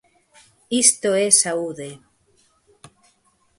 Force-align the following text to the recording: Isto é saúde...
Isto 0.85 1.09
é 1.25 1.27
saúde... 1.43 1.89